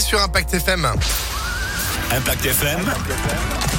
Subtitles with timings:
[0.00, 0.86] Sur Impact FM.
[2.10, 3.73] Impact FM.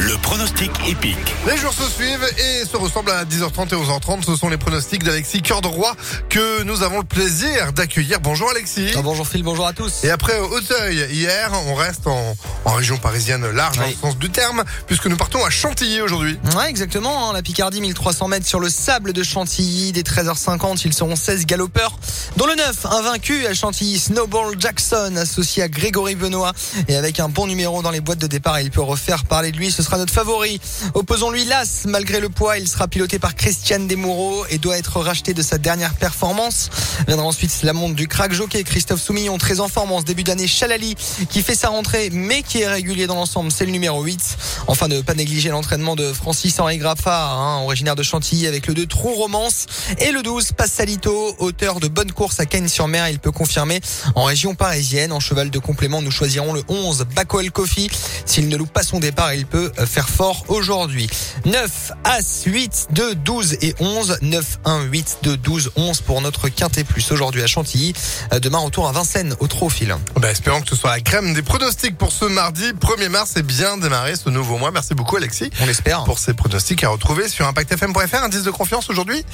[0.00, 1.16] Le pronostic épique.
[1.46, 4.24] Les jours se suivent et se ressemblent à 10h30 et 11h30.
[4.24, 5.94] Ce sont les pronostics d'Alexis Cœur de Roi
[6.28, 8.20] que nous avons le plaisir d'accueillir.
[8.20, 8.92] Bonjour Alexis.
[8.96, 10.04] Ah, bonjour Phil, bonjour à tous.
[10.04, 13.96] Et après Auteuil hier, on reste en, en région parisienne large dans Oui.
[14.00, 16.38] le sens du terme, puisque nous partons à Chantilly aujourd'hui.
[16.56, 17.28] Ouais, exactement.
[17.28, 19.90] hein, la Picardie, 1300 mètres sur le sable de Chantilly.
[19.92, 21.98] Dès 13h50, ils seront 16 galopeurs.
[22.36, 26.52] Dans le 9, un vaincu à Chantilly, Snowball Jackson, associé à Grégory Benoît.
[26.86, 29.56] Et avec un bon numéro dans les boîtes de départ, il peut refaire parler de
[29.56, 29.72] lui.
[29.72, 30.60] Ce sera notre favori.
[30.92, 31.84] Opposons-lui l'As.
[31.86, 35.56] Malgré le poids, il sera piloté par Christian Desmoureaux et doit être racheté de sa
[35.56, 36.68] dernière performance.
[37.06, 40.24] Viendra ensuite la montre du crack jockey Christophe Soumillon, très en forme en ce début
[40.24, 40.46] d'année.
[40.46, 40.94] Chalali,
[41.30, 43.50] qui fait sa rentrée, mais qui est régulier dans l'ensemble.
[43.50, 44.36] C'est le numéro 8.
[44.66, 48.84] Enfin, ne pas négliger l'entraînement de Francis-Henri Graffard, hein, originaire de Chantilly, avec le 2
[48.84, 49.64] Trou Romance.
[50.00, 53.08] Et le 12, Passalito, auteur de bonne course à Cagnes-sur-Mer.
[53.08, 53.80] Il peut confirmer
[54.14, 55.12] en région parisienne.
[55.12, 57.88] En cheval de complément, nous choisirons le 11, Bacoel Coffee.
[58.28, 61.08] S'il ne loupe pas son départ, il peut euh, faire fort aujourd'hui.
[61.46, 64.18] 9, As, 8, 2, 12 et 11.
[64.20, 67.94] 9, 1, 8, 2, 12, 11 pour notre quintet plus aujourd'hui à Chantilly.
[68.34, 69.96] Euh, Demain, retour à Vincennes, au Trophile.
[70.20, 73.42] Ben, espérons que ce soit la crème des pronostics pour ce mardi 1er mars et
[73.42, 74.70] bien démarrer ce nouveau mois.
[74.72, 76.04] Merci beaucoup Alexis On l'espère.
[76.04, 78.22] pour ces pronostics à retrouver sur impactfm.fr.
[78.24, 79.24] Indice de confiance aujourd'hui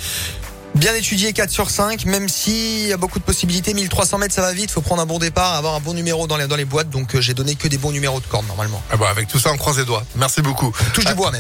[0.74, 3.72] Bien étudié 4 sur 5, même s'il y a beaucoup de possibilités.
[3.74, 4.72] 1300 mètres, ça va vite.
[4.72, 6.90] Faut prendre un bon départ, avoir un bon numéro dans les, dans les boîtes.
[6.90, 8.82] Donc, euh, j'ai donné que des bons numéros de corne, normalement.
[8.90, 10.04] ah bon, Avec tout ça, on croise les doigts.
[10.16, 10.72] Merci beaucoup.
[10.92, 11.32] Touche du bois, même.